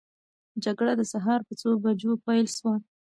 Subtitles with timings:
[0.63, 2.75] جګړه د سهار په څو بجو پیل سوه؟